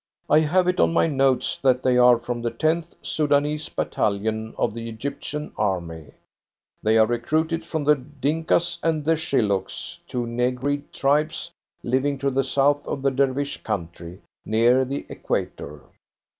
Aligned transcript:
I 0.27 0.39
have 0.39 0.67
it 0.67 0.79
on 0.79 0.93
my 0.93 1.05
notes 1.05 1.57
that 1.59 1.83
they 1.83 1.95
are 1.95 2.17
from 2.17 2.41
the 2.41 2.49
10th 2.49 2.95
Soudanese 3.03 3.69
battalion 3.69 4.55
of 4.57 4.73
the 4.73 4.89
Egyptian 4.89 5.51
army. 5.57 6.13
They 6.81 6.97
are 6.97 7.05
recruited 7.05 7.67
from 7.67 7.83
the 7.83 7.93
Dinkas 7.97 8.79
and 8.81 9.05
the 9.05 9.15
Shilluks 9.15 9.99
two 10.07 10.25
negroid 10.25 10.91
tribes 10.91 11.51
living 11.83 12.17
to 12.17 12.31
the 12.31 12.43
south 12.43 12.87
of 12.87 13.03
the 13.03 13.11
Dervish 13.11 13.61
country, 13.61 14.21
near 14.43 14.85
the 14.85 15.05
Equator." 15.07 15.81